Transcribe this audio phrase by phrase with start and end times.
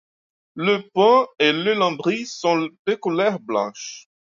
[0.55, 4.07] Le pont et le lambris sont de couleur blanche.